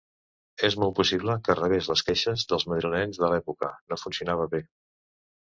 [0.69, 4.65] És molt possible que rebés les queixes dels madrilenys de l'època, no funcionava bé.